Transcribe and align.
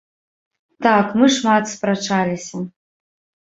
Так, 0.85 1.05
мы 1.21 1.31
шмат 1.37 1.63
спрачаліся. 1.75 2.67